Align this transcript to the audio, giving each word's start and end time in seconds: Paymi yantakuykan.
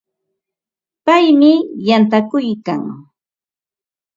Paymi 1.05 1.51
yantakuykan. 1.87 2.81